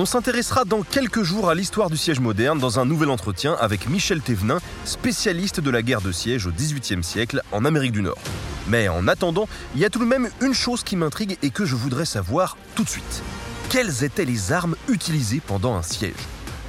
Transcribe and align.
On 0.00 0.06
s'intéressera 0.06 0.64
dans 0.64 0.80
quelques 0.80 1.24
jours 1.24 1.50
à 1.50 1.54
l'histoire 1.54 1.90
du 1.90 1.98
siège 1.98 2.20
moderne 2.20 2.58
dans 2.58 2.80
un 2.80 2.86
nouvel 2.86 3.10
entretien 3.10 3.54
avec 3.60 3.86
Michel 3.86 4.22
Thévenin, 4.22 4.58
spécialiste 4.86 5.60
de 5.60 5.68
la 5.68 5.82
guerre 5.82 6.00
de 6.00 6.10
siège 6.10 6.46
au 6.46 6.52
XVIIIe 6.52 7.04
siècle 7.04 7.42
en 7.52 7.66
Amérique 7.66 7.92
du 7.92 8.00
Nord. 8.00 8.16
Mais 8.66 8.88
en 8.88 9.06
attendant, 9.08 9.46
il 9.74 9.82
y 9.82 9.84
a 9.84 9.90
tout 9.90 9.98
de 9.98 10.06
même 10.06 10.30
une 10.40 10.54
chose 10.54 10.84
qui 10.84 10.96
m'intrigue 10.96 11.36
et 11.42 11.50
que 11.50 11.66
je 11.66 11.76
voudrais 11.76 12.06
savoir 12.06 12.56
tout 12.74 12.82
de 12.82 12.88
suite. 12.88 13.22
Quelles 13.68 14.02
étaient 14.02 14.24
les 14.24 14.52
armes 14.52 14.74
utilisées 14.88 15.42
pendant 15.46 15.76
un 15.76 15.82
siège? 15.82 16.14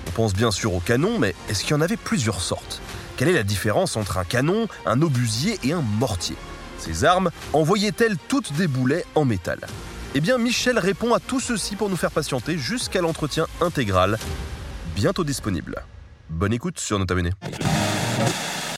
On 0.10 0.12
pense 0.12 0.34
bien 0.34 0.52
sûr 0.52 0.74
au 0.74 0.82
canon, 0.82 1.18
mais 1.18 1.34
est-ce 1.48 1.62
qu'il 1.62 1.72
y 1.72 1.76
en 1.76 1.82
avait 1.82 1.96
plusieurs 1.96 2.42
sortes? 2.42 2.82
Quelle 3.16 3.30
est 3.30 3.34
la 3.34 3.44
différence 3.44 3.96
entre 3.96 4.18
un 4.18 4.26
canon, 4.26 4.68
un 4.86 5.02
obusier 5.02 5.58
et 5.64 5.72
un 5.72 5.82
mortier? 5.82 6.36
Ces 6.80 7.06
armes 7.06 7.32
envoyaient-elles 7.54 8.18
toutes 8.28 8.52
des 8.58 8.68
boulets 8.68 9.06
en 9.16 9.24
métal? 9.24 9.60
Eh 10.14 10.20
bien, 10.20 10.38
Michel 10.38 10.78
répond 10.78 11.14
à 11.14 11.20
tout 11.20 11.40
ceci 11.40 11.76
pour 11.76 11.90
nous 11.90 11.96
faire 11.96 12.12
patienter 12.12 12.58
jusqu'à 12.58 13.02
l'entretien 13.02 13.48
intégral, 13.62 14.18
bientôt 14.96 15.24
disponible. 15.24 15.84
Bonne 16.30 16.54
écoute 16.54 16.80
sur 16.80 17.00
Nota 17.00 17.16
Bene. 17.16 17.32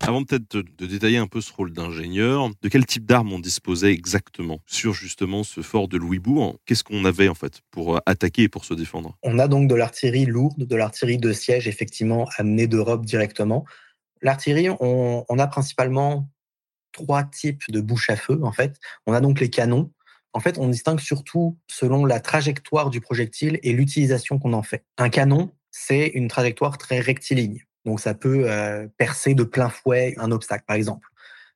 Avant 0.01 0.23
peut-être 0.23 0.57
de, 0.57 0.85
détailler 0.85 1.17
un 1.17 1.27
peu 1.27 1.39
ce 1.39 1.51
rôle 1.53 1.71
d'ingénieur, 1.71 2.49
de 2.61 2.67
quel 2.67 2.85
type 2.85 3.05
d'armes 3.05 3.31
on 3.31 3.39
disposait 3.39 3.93
exactement 3.93 4.59
sur 4.67 4.93
justement 4.93 5.43
ce 5.43 5.61
fort 5.61 5.88
de 5.88 5.97
Louisbourg 5.97 6.59
Qu'est-ce 6.66 6.83
qu'on 6.83 7.05
avait 7.05 7.30
en 7.30 7.36
fait 7.36 7.61
pour 7.71 7.99
attaquer 8.05 8.43
et 8.43 8.49
pour 8.49 8.65
se 8.65 8.73
défendre? 8.73 9.17
On 9.23 9.39
a 9.39 9.47
donc 9.47 9.69
de 9.69 9.75
l'artillerie 9.75 10.25
lourde, 10.25 10.65
de 10.65 10.75
l'artillerie 10.75 11.19
de 11.19 11.31
siège 11.31 11.67
effectivement 11.67 12.27
amenée 12.38 12.67
d'Europe 12.67 13.05
directement. 13.05 13.65
L'artillerie, 14.21 14.69
on, 14.69 15.25
on 15.27 15.39
a 15.39 15.47
principalement 15.47 16.30
trois 16.91 17.23
types 17.23 17.63
de 17.69 17.80
bouches 17.80 18.09
à 18.09 18.17
feu 18.17 18.39
en 18.43 18.52
fait. 18.52 18.77
On 19.08 19.13
a 19.13 19.21
donc 19.21 19.39
les 19.39 19.49
canons, 19.49 19.91
en 20.34 20.39
fait, 20.39 20.58
on 20.58 20.67
distingue 20.67 21.00
surtout 21.00 21.58
selon 21.67 22.06
la 22.06 22.20
trajectoire 22.20 22.89
du 22.89 23.02
projectile 23.02 23.59
et 23.64 23.72
l'utilisation 23.72 24.39
qu'on 24.39 24.53
en 24.53 24.64
fait. 24.64 24.84
Un 24.98 25.09
canon, 25.09 25.52
c'est 25.72 26.08
une 26.08 26.28
trajectoire 26.28 26.78
très 26.78 27.00
rectiligne. 27.00 27.64
Donc, 27.86 28.00
ça 28.00 28.14
peut 28.14 28.50
euh, 28.50 28.88
percer 28.98 29.36
de 29.36 29.44
plein 29.44 29.70
fouet 29.70 30.16
un 30.17 30.31
obstacle, 30.31 30.64
par 30.66 30.76
exemple. 30.76 31.08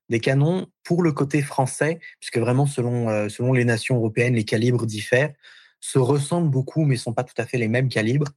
Des 0.09 0.19
canons, 0.19 0.67
pour 0.83 1.03
le 1.03 1.11
côté 1.11 1.41
français, 1.41 1.99
puisque 2.19 2.37
vraiment, 2.37 2.65
selon, 2.65 3.09
euh, 3.09 3.29
selon 3.29 3.53
les 3.53 3.65
nations 3.65 3.97
européennes, 3.97 4.35
les 4.35 4.45
calibres 4.45 4.85
diffèrent, 4.85 5.33
se 5.79 5.99
ressemblent 5.99 6.49
beaucoup, 6.49 6.85
mais 6.85 6.95
ne 6.95 6.99
sont 6.99 7.13
pas 7.13 7.23
tout 7.23 7.33
à 7.37 7.45
fait 7.45 7.57
les 7.57 7.67
mêmes 7.67 7.89
calibres. 7.89 8.31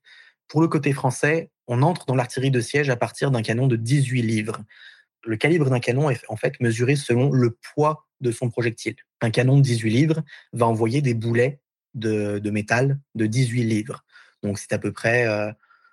Pour 0.49 0.61
le 0.61 0.69
côté 0.69 0.93
français, 0.93 1.51
on 1.69 1.83
entre 1.83 2.07
dans 2.07 2.15
l'artillerie 2.15 2.51
de 2.51 2.61
siège 2.61 2.91
à 2.91 2.97
partir 2.97 3.31
d'un 3.31 3.43
canon 3.43 3.67
de 3.67 3.77
18 3.77 4.23
livres. 4.23 4.59
Le 5.25 5.37
calibre 5.37 5.71
d'un 5.71 5.81
canon 5.81 6.11
est 6.11 6.25
en 6.29 6.37
fait 6.37 6.59
mesuré 6.61 6.97
selon 6.97 7.31
le 7.31 7.51
poids 7.51 8.07
de 8.21 8.31
son 8.31 8.51
projectile. 8.51 8.97
Un 9.21 9.31
canon 9.31 9.57
de 9.57 9.63
18 9.63 9.91
livres 9.91 10.23
va 10.53 10.67
envoyer 10.67 11.03
des 11.03 11.15
boulets 11.15 11.61
de, 11.95 12.51
métal 12.51 12.99
de 13.15 13.27
18 13.27 13.65
livres. 13.65 14.05
Donc 14.43 14.59
c'est 14.59 14.73
à 14.73 14.79
peu 14.79 14.93
près, 14.93 15.27
euh, 15.27 15.51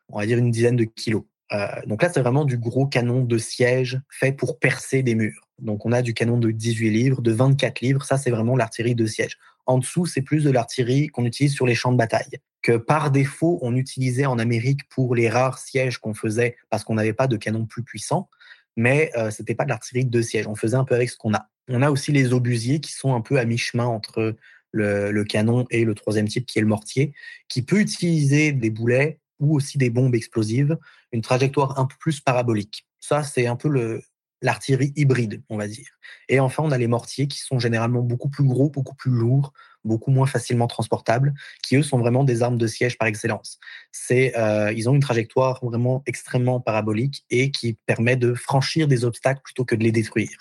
on 0.09 0.19
va 0.19 0.25
dire, 0.25 0.37
une 0.37 0.51
dizaine 0.51 0.75
de 0.75 0.83
kilos. 0.83 1.23
Euh, 1.53 1.67
donc 1.85 2.01
là, 2.01 2.09
c'est 2.13 2.21
vraiment 2.21 2.45
du 2.45 2.57
gros 2.57 2.87
canon 2.87 3.23
de 3.23 3.37
siège 3.37 3.99
fait 4.09 4.33
pour 4.33 4.59
percer 4.59 5.03
des 5.03 5.15
murs. 5.15 5.47
Donc 5.59 5.85
on 5.85 5.91
a 5.91 6.01
du 6.01 6.13
canon 6.13 6.37
de 6.37 6.51
18 6.51 6.89
livres, 6.89 7.21
de 7.21 7.31
24 7.31 7.81
livres, 7.81 8.03
ça 8.03 8.17
c'est 8.17 8.29
vraiment 8.29 8.55
l'artillerie 8.55 8.95
de 8.95 9.05
siège. 9.05 9.37
En 9.65 9.79
dessous, 9.79 10.05
c'est 10.05 10.21
plus 10.21 10.43
de 10.43 10.51
l'artillerie 10.51 11.07
qu'on 11.07 11.25
utilise 11.25 11.53
sur 11.53 11.65
les 11.65 11.75
champs 11.75 11.91
de 11.91 11.97
bataille, 11.97 12.39
que 12.61 12.77
par 12.77 13.11
défaut, 13.11 13.59
on 13.61 13.75
utilisait 13.75 14.25
en 14.25 14.39
Amérique 14.39 14.87
pour 14.89 15.15
les 15.15 15.29
rares 15.29 15.57
sièges 15.57 15.97
qu'on 15.97 16.13
faisait 16.13 16.57
parce 16.69 16.83
qu'on 16.83 16.95
n'avait 16.95 17.13
pas 17.13 17.27
de 17.27 17.37
canon 17.37 17.65
plus 17.65 17.83
puissant, 17.83 18.29
mais 18.77 19.11
euh, 19.17 19.31
ce 19.31 19.41
n'était 19.41 19.55
pas 19.55 19.65
de 19.65 19.69
l'artillerie 19.69 20.05
de 20.05 20.21
siège. 20.21 20.47
On 20.47 20.55
faisait 20.55 20.77
un 20.77 20.85
peu 20.85 20.95
avec 20.95 21.09
ce 21.09 21.17
qu'on 21.17 21.33
a. 21.33 21.49
On 21.67 21.81
a 21.81 21.91
aussi 21.91 22.13
les 22.13 22.31
obusiers 22.31 22.79
qui 22.79 22.93
sont 22.93 23.13
un 23.13 23.21
peu 23.21 23.37
à 23.39 23.43
mi-chemin 23.43 23.85
entre 23.85 24.37
le, 24.71 25.23
canon 25.23 25.65
et 25.71 25.83
le 25.83 25.95
troisième 25.95 26.27
type 26.27 26.45
qui 26.45 26.59
est 26.59 26.61
le 26.61 26.67
mortier, 26.67 27.13
qui 27.49 27.63
peut 27.63 27.79
utiliser 27.79 28.53
des 28.53 28.69
boulets 28.69 29.19
ou 29.39 29.55
aussi 29.55 29.77
des 29.77 29.89
bombes 29.89 30.15
explosives, 30.15 30.77
une 31.11 31.21
trajectoire 31.21 31.79
un 31.79 31.85
peu 31.85 31.95
plus 31.99 32.21
parabolique. 32.21 32.87
Ça, 32.99 33.23
c'est 33.23 33.47
un 33.47 33.55
peu 33.55 34.01
l'artillerie 34.41 34.93
hybride, 34.95 35.41
on 35.49 35.57
va 35.57 35.67
dire. 35.67 35.87
Et 36.29 36.39
enfin, 36.39 36.63
on 36.63 36.71
a 36.71 36.77
les 36.77 36.87
mortiers 36.87 37.27
qui 37.27 37.39
sont 37.39 37.59
généralement 37.59 38.01
beaucoup 38.01 38.29
plus 38.29 38.43
gros, 38.43 38.69
beaucoup 38.69 38.95
plus 38.95 39.11
lourds, 39.11 39.53
beaucoup 39.83 40.11
moins 40.11 40.27
facilement 40.27 40.67
transportables, 40.67 41.33
qui 41.63 41.75
eux 41.75 41.83
sont 41.83 41.97
vraiment 41.97 42.23
des 42.23 42.43
armes 42.43 42.57
de 42.57 42.67
siège 42.67 42.97
par 42.97 43.07
excellence. 43.07 43.59
C'est, 43.91 44.37
euh, 44.37 44.71
ils 44.73 44.89
ont 44.89 44.93
une 44.93 45.01
trajectoire 45.01 45.63
vraiment 45.63 46.03
extrêmement 46.05 46.59
parabolique 46.59 47.25
et 47.29 47.51
qui 47.51 47.77
permet 47.85 48.15
de 48.15 48.33
franchir 48.33 48.87
des 48.87 49.05
obstacles 49.05 49.41
plutôt 49.43 49.65
que 49.65 49.75
de 49.75 49.83
les 49.83 49.91
détruire. 49.91 50.37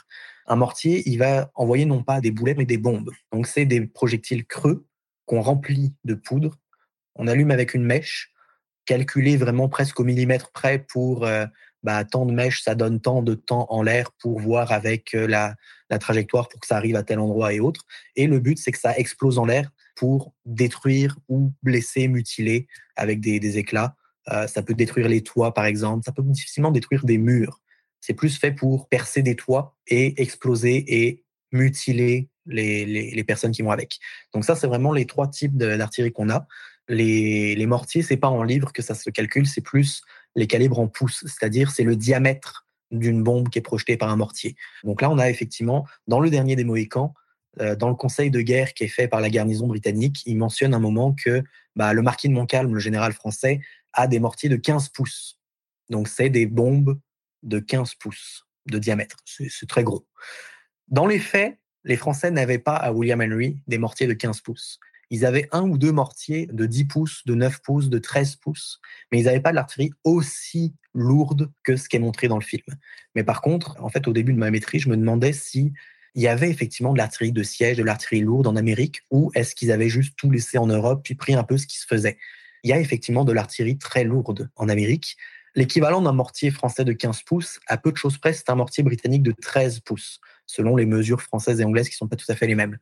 Un 0.47 0.57
mortier, 0.57 1.03
il 1.09 1.19
va 1.19 1.51
envoyer 1.55 1.87
non 1.87 2.03
pas 2.03 2.21
des 2.21 2.31
boulets, 2.31 2.55
mais 2.55 2.67
des 2.67 2.79
bombes. 2.79 3.11
Donc, 3.33 3.47
c'est 3.47 3.65
des 3.65 3.81
projectiles 3.87 4.47
creux 4.47 4.87
qu'on 5.25 5.41
remplit 5.41 5.95
de 6.05 6.15
poudre. 6.15 6.55
On 7.17 7.27
allume 7.27 7.51
avec 7.51 7.75
une 7.75 7.85
mèche, 7.85 8.33
calculée 8.85 9.37
vraiment 9.37 9.69
presque 9.69 9.99
au 9.99 10.05
millimètre 10.05 10.53
près 10.53 10.79
pour 10.79 11.27
euh, 11.27 11.47
bah, 11.87 12.05
tant 12.05 12.27
de 12.27 12.33
mèches, 12.33 12.65
ça 12.65 12.75
donne 12.75 13.01
tant 13.01 13.23
de 13.23 13.35
temps 13.35 13.69
en 13.71 13.81
l'air 13.81 14.11
pour 14.19 14.41
voir 14.41 14.73
avec 14.73 15.15
euh, 15.15 15.29
la, 15.29 15.55
trajectoire 16.01 16.49
pour 16.49 16.59
que 16.59 16.67
ça 16.67 16.77
arrive 16.77 16.97
à 16.97 17.05
tel 17.05 17.21
endroit 17.21 17.53
et 17.53 17.61
autre. 17.61 17.87
Et 18.17 18.27
le 18.27 18.41
but, 18.41 18.59
c'est 18.59 18.73
que 18.73 18.79
ça 18.81 18.99
explose 18.99 19.39
en 19.39 19.45
l'air 19.45 19.71
pour 19.95 20.35
détruire 20.45 21.17
ou 21.29 21.53
blesser, 21.63 22.09
mutiler 22.09 22.67
avec 22.97 23.21
des, 23.21 23.59
éclats. 23.59 23.95
Euh, 24.33 24.49
ça 24.49 24.63
peut 24.63 24.75
détruire 24.75 25.09
les 25.09 25.23
toits, 25.23 25.55
par 25.55 25.65
exemple. 25.65 26.03
Ça 26.05 26.11
peut 26.11 26.25
difficilement 26.25 26.73
détruire 26.73 27.05
des 27.05 27.19
murs. 27.19 27.61
C'est 28.01 28.15
plus 28.15 28.37
fait 28.37 28.51
pour 28.51 28.89
percer 28.89 29.23
des 29.23 29.37
toits 29.37 29.77
et 29.87 30.21
exploser 30.21 30.85
et 30.89 31.23
mutiler 31.53 32.29
les, 32.47 33.25
personnes 33.25 33.53
qui 33.53 33.63
vont 33.63 33.71
avec. 33.71 34.01
Donc 34.35 34.45
ça, 34.45 34.57
c'est 34.57 34.67
vraiment 34.67 34.93
les 34.93 35.07
trois 35.07 35.29
types 35.29 35.57
d'artillerie 35.57 36.11
qu'on 36.11 36.31
a. 36.31 36.49
Les, 36.89 37.55
les 37.55 37.67
mortiers, 37.67 38.03
c'est 38.03 38.17
pas 38.17 38.29
en 38.29 38.43
livres 38.43 38.73
que 38.73 38.83
ça 38.83 38.97
se 38.97 39.09
calcule, 39.11 39.47
c'est 39.47 39.61
plus 39.61 40.03
les 40.37 40.47
calibres 40.47 40.79
en 40.79 40.87
pouces, 40.87 41.25
c'est-à-dire 41.27 41.71
c'est 41.71 41.83
le 41.83 41.97
diamètre 41.97 42.67
d'une 42.93 43.23
bombe 43.23 43.49
qui 43.49 43.59
est 43.59 43.63
projetée 43.63 43.97
par 43.97 44.11
un 44.11 44.17
mortier. 44.17 44.55
Donc 44.85 45.03
là, 45.03 45.11
on 45.11 45.19
a 45.19 45.29
effectivement, 45.29 45.87
dans 46.07 46.21
le 46.21 46.31
dernier 46.31 46.55
des 46.55 46.65
Mohicans, 46.65 47.15
euh, 47.61 47.75
dans 47.75 47.89
le 47.89 47.95
conseil 47.95 48.31
de 48.31 48.41
guerre 48.41 48.75
qui 48.75 48.85
est 48.85 48.89
fait 48.89 49.09
par 49.09 49.21
la 49.21 49.31
garnison 49.31 49.67
britannique, 49.67 50.23
il 50.27 50.37
mentionne 50.37 50.75
un 50.75 50.79
moment 50.79 51.15
que 51.15 51.43
bah, 51.75 51.93
le 51.93 52.03
marquis 52.03 52.29
de 52.29 52.35
Montcalm, 52.35 52.73
le 52.73 52.81
général 52.81 53.13
français, 53.13 53.61
a 53.93 54.07
des 54.07 54.21
mortiers 54.21 54.49
de 54.49 54.57
15 54.57 54.91
pouces. 54.91 55.41
Donc 55.89 56.07
c'est 56.07 56.29
des 56.29 56.47
bombes 56.47 57.01
de 57.43 57.59
15 57.59 57.95
pouces 57.95 58.47
de 58.67 58.79
diamètre. 58.79 59.17
C'est 59.25 59.69
très 59.69 59.85
gros. 59.85 60.07
Dans 60.89 61.07
les 61.07 61.19
faits, 61.19 61.59
les 61.85 61.97
Français 61.97 62.31
n'avaient 62.31 62.59
pas 62.59 62.77
à 62.77 62.93
William 62.93 63.21
Henry 63.21 63.59
des 63.67 63.79
mortiers 63.79 64.07
de 64.07 64.13
15 64.13 64.41
pouces. 64.41 64.79
Ils 65.11 65.25
avaient 65.25 65.49
un 65.53 65.63
ou 65.63 65.79
deux 65.79 65.93
mortiers 65.93 66.47
de 66.53 66.67
10 66.67 66.85
pouces, 66.87 67.23
de 67.27 67.35
9 67.35 67.61
pouces, 67.63 67.89
de 67.89 67.99
13 67.99 68.37
pouces, 68.37 68.81
mais 69.11 69.21
ils 69.21 69.25
n'avaient 69.25 69.41
pas 69.41 69.51
de 69.51 69.57
l'artillerie 69.57 69.93
aussi 70.05 70.75
lourde 70.95 71.51
que 71.63 71.77
ce 71.77 71.89
qui 71.89 71.97
est 71.97 72.01
montré 72.01 72.29
dans 72.29 72.39
le 72.39 72.45
film. 72.45 72.65
Mais 73.15 73.23
par 73.23 73.41
contre, 73.41 73.77
en 73.81 73.89
fait, 73.89 74.09
au 74.09 74.13
début 74.13 74.33
de 74.33 74.39
ma 74.39 74.51
maîtrise, 74.51 74.83
je 74.83 74.89
me 74.89 74.97
demandais 74.97 75.33
si 75.33 75.73
il 76.15 76.23
y 76.23 76.29
avait 76.29 76.51
effectivement 76.51 76.93
de 76.93 76.99
l'artillerie 76.99 77.33
de 77.33 77.43
siège, 77.43 77.77
de 77.77 77.85
l'artillerie 77.85 78.25
lourde 78.25 78.47
en 78.47 78.57
Amérique, 78.57 79.03
ou 79.11 79.31
est-ce 79.35 79.55
qu'ils 79.55 79.71
avaient 79.71 79.91
juste 79.91 80.15
tout 80.17 80.31
laissé 80.31 80.59
en 80.59 80.67
Europe 80.67 81.03
puis 81.05 81.15
pris 81.15 81.35
un 81.35 81.45
peu 81.45 81.59
ce 81.59 81.67
qui 81.67 81.79
se 81.79 81.87
faisait. 81.87 82.17
Il 82.65 82.71
y 82.71 82.73
a 82.73 82.81
effectivement 82.81 83.25
de 83.25 83.33
l'artillerie 83.33 83.79
très 83.79 84.03
lourde 84.03 84.49
en 84.57 84.69
Amérique, 84.69 85.17
L'équivalent 85.57 86.03
d'un 86.03 86.13
mortier 86.13 86.51
français 86.51 86.85
de 86.85 86.93
15 86.93 87.23
pouces, 87.23 87.61
à 87.67 87.79
peu 87.79 87.91
de 87.91 87.97
choses 87.97 88.19
près, 88.19 88.35
c'est 88.35 88.51
un 88.51 88.55
mortier 88.57 88.85
britannique 88.85 89.23
de 89.23 89.33
13 89.33 89.81
pouces, 89.81 90.21
selon 90.45 90.77
les 90.77 90.85
mesures 90.85 91.23
françaises 91.23 91.63
et 91.63 91.65
anglaises 91.65 91.89
qui 91.89 91.95
ne 91.95 91.97
sont 91.97 92.09
pas 92.09 92.17
tout 92.17 92.27
à 92.29 92.37
fait 92.37 92.47
les 92.47 92.55
mêmes. 92.55 92.77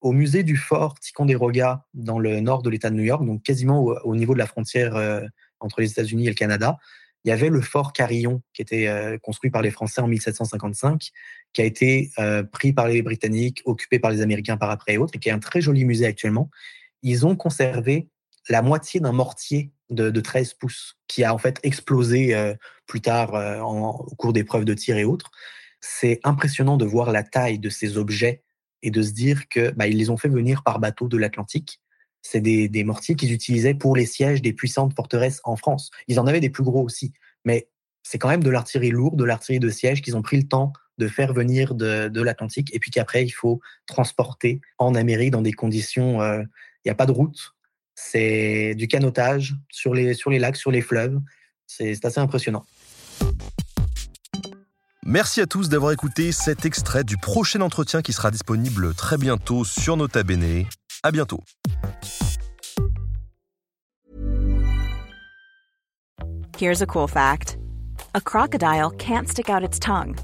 Au 0.00 0.12
musée 0.12 0.42
du 0.42 0.56
fort 0.56 0.98
Ticonderoga, 0.98 1.84
dans 1.94 2.18
le 2.18 2.40
nord 2.40 2.62
de 2.62 2.70
l'État 2.70 2.90
de 2.90 2.94
New 2.94 3.04
York, 3.04 3.24
donc 3.24 3.42
quasiment 3.42 3.82
au, 3.82 4.14
niveau 4.14 4.32
de 4.34 4.38
la 4.38 4.46
frontière 4.46 4.96
euh, 4.96 5.22
entre 5.60 5.80
les 5.80 5.90
États-Unis 5.90 6.26
et 6.26 6.30
le 6.30 6.34
Canada, 6.34 6.78
il 7.24 7.28
y 7.28 7.32
avait 7.32 7.48
le 7.48 7.60
fort 7.60 7.92
Carillon, 7.92 8.42
qui 8.52 8.62
était 8.62 8.86
euh, 8.86 9.18
construit 9.18 9.50
par 9.50 9.60
les 9.60 9.72
Français 9.72 10.00
en 10.00 10.06
1755, 10.06 11.10
qui 11.52 11.62
a 11.62 11.64
été 11.64 12.10
euh, 12.18 12.44
pris 12.44 12.72
par 12.72 12.86
les 12.86 13.02
Britanniques, 13.02 13.62
occupé 13.64 13.98
par 13.98 14.10
les 14.10 14.20
Américains 14.20 14.56
par 14.56 14.70
après 14.70 14.94
et 14.94 14.98
autres, 14.98 15.16
et 15.16 15.18
qui 15.18 15.28
est 15.28 15.32
un 15.32 15.40
très 15.40 15.60
joli 15.60 15.84
musée 15.84 16.06
actuellement. 16.06 16.48
Ils 17.02 17.26
ont 17.26 17.34
conservé 17.34 18.08
la 18.48 18.62
moitié 18.62 19.00
d'un 19.00 19.12
mortier 19.12 19.72
de, 19.90 20.20
13 20.20 20.54
pouces 20.54 20.96
qui 21.06 21.24
a 21.24 21.32
en 21.32 21.38
fait 21.38 21.58
explosé 21.62 22.34
euh, 22.34 22.54
plus 22.86 23.00
tard 23.00 23.34
euh, 23.34 23.60
au 23.60 24.14
cours 24.16 24.32
des 24.32 24.44
preuves 24.44 24.64
de 24.64 24.74
tir 24.74 24.96
et 24.96 25.04
autres. 25.04 25.30
C'est 25.80 26.20
impressionnant 26.24 26.76
de 26.76 26.84
voir 26.84 27.12
la 27.12 27.22
taille 27.22 27.58
de 27.58 27.70
ces 27.70 27.96
objets 27.96 28.42
et 28.82 28.90
de 28.90 29.02
se 29.02 29.12
dire 29.12 29.48
que 29.48 29.70
bah, 29.72 29.86
ils 29.86 29.96
les 29.96 30.10
ont 30.10 30.16
fait 30.16 30.28
venir 30.28 30.62
par 30.62 30.78
bateau 30.78 31.08
de 31.08 31.16
l'Atlantique. 31.16 31.80
C'est 32.22 32.40
des, 32.40 32.68
des, 32.68 32.84
mortiers 32.84 33.14
qu'ils 33.14 33.32
utilisaient 33.32 33.74
pour 33.74 33.96
les 33.96 34.06
sièges 34.06 34.42
des 34.42 34.52
puissantes 34.52 34.94
forteresses 34.94 35.40
en 35.44 35.56
France. 35.56 35.90
Ils 36.08 36.18
en 36.20 36.26
avaient 36.26 36.40
des 36.40 36.50
plus 36.50 36.64
gros 36.64 36.82
aussi, 36.82 37.12
mais 37.44 37.68
c'est 38.02 38.18
quand 38.18 38.28
même 38.28 38.42
de 38.42 38.50
l'artillerie 38.50 38.90
lourde, 38.90 39.18
de 39.18 39.24
l'artillerie 39.24 39.60
de 39.60 39.70
siège 39.70 40.02
qu'ils 40.02 40.16
ont 40.16 40.22
pris 40.22 40.36
le 40.36 40.48
temps 40.48 40.72
de 40.98 41.08
faire 41.08 41.32
venir 41.32 41.74
de, 41.74 42.20
l'Atlantique, 42.20 42.74
et 42.74 42.80
puis 42.80 42.90
qu'après, 42.90 43.24
il 43.24 43.30
faut 43.30 43.60
transporter 43.86 44.60
en 44.78 44.94
Amérique 44.94 45.30
dans 45.30 45.42
des 45.42 45.52
conditions, 45.52 46.20
il 46.22 46.48
n'y 46.84 46.90
a 46.90 46.94
pas 46.94 47.06
de 47.06 47.12
route, 47.12 47.54
c'est 47.94 48.74
du 48.74 48.88
canotage 48.88 49.54
sur 49.70 49.94
les, 49.94 50.14
sur 50.14 50.30
les 50.30 50.38
lacs, 50.38 50.56
sur 50.56 50.70
les 50.70 50.80
fleuves, 50.80 51.20
c'est 51.66 52.04
assez 52.04 52.18
impressionnant. 52.18 52.64
Merci 55.10 55.40
à 55.40 55.46
tous 55.46 55.70
d'avoir 55.70 55.92
écouté 55.92 56.32
cet 56.32 56.66
extrait 56.66 57.02
du 57.02 57.16
prochain 57.16 57.62
entretien 57.62 58.02
qui 58.02 58.12
sera 58.12 58.30
disponible 58.30 58.92
très 58.92 59.16
bientôt 59.16 59.64
sur 59.64 59.96
Nota 59.96 60.22
Bene. 60.22 60.66
À 61.02 61.10
bientôt. 61.10 61.40
Here's 66.58 66.82
a 66.82 66.86
cool 66.86 67.08
fact. 67.08 67.56
A 68.14 68.20
crocodile 68.20 68.90
can't 68.98 69.26
stick 69.26 69.48
out 69.48 69.64
its 69.64 69.78
tongue. 69.78 70.14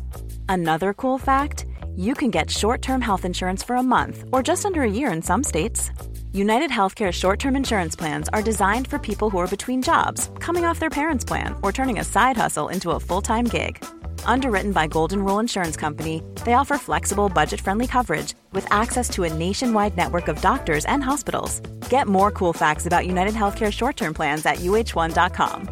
Another 0.50 0.92
cool 0.92 1.16
fact, 1.16 1.64
you 1.96 2.12
can 2.12 2.28
get 2.30 2.50
short-term 2.50 3.00
health 3.00 3.24
insurance 3.24 3.64
for 3.64 3.76
a 3.76 3.82
month 3.82 4.24
or 4.32 4.42
just 4.42 4.66
under 4.66 4.82
a 4.82 4.90
year 4.90 5.10
in 5.10 5.22
some 5.22 5.42
states. 5.42 5.90
United 6.34 6.68
Healthcare 6.68 7.10
short 7.10 7.38
term 7.38 7.56
insurance 7.56 7.96
plans 7.96 8.28
are 8.34 8.42
designed 8.42 8.86
for 8.86 8.98
people 8.98 9.30
who 9.30 9.38
are 9.38 9.48
between 9.48 9.80
jobs, 9.80 10.28
coming 10.40 10.66
off 10.66 10.78
their 10.78 10.90
parents' 10.90 11.24
plan, 11.24 11.54
or 11.62 11.72
turning 11.72 12.00
a 12.00 12.04
side 12.04 12.36
hustle 12.36 12.68
into 12.68 12.90
a 12.90 13.00
full 13.00 13.22
time 13.22 13.46
gig. 13.46 13.82
Underwritten 14.26 14.72
by 14.72 14.86
Golden 14.88 15.24
Rule 15.24 15.38
Insurance 15.38 15.76
Company, 15.76 16.22
they 16.44 16.54
offer 16.54 16.76
flexible, 16.76 17.28
budget 17.28 17.60
friendly 17.60 17.86
coverage 17.86 18.34
with 18.52 18.66
access 18.72 19.08
to 19.10 19.24
a 19.24 19.32
nationwide 19.32 19.96
network 19.96 20.28
of 20.28 20.40
doctors 20.40 20.84
and 20.86 21.02
hospitals. 21.02 21.60
Get 21.88 22.08
more 22.08 22.30
cool 22.30 22.52
facts 22.52 22.86
about 22.86 23.06
United 23.06 23.34
Healthcare 23.34 23.72
short 23.72 23.96
term 23.96 24.14
plans 24.14 24.44
at 24.44 24.56
uh1.com. 24.56 25.68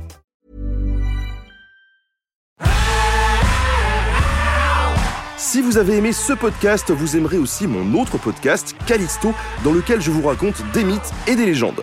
Si 5.36 5.60
vous 5.60 5.76
avez 5.76 5.98
aimé 5.98 6.12
ce 6.12 6.32
podcast, 6.32 6.92
vous 6.92 7.16
aimerez 7.16 7.36
aussi 7.36 7.66
mon 7.66 8.00
autre 8.00 8.16
podcast, 8.16 8.76
Callisto, 8.86 9.34
dans 9.64 9.72
lequel 9.72 10.00
je 10.00 10.10
vous 10.10 10.26
raconte 10.26 10.62
des 10.72 10.84
mythes 10.84 11.12
et 11.26 11.34
des 11.34 11.44
légendes. 11.44 11.82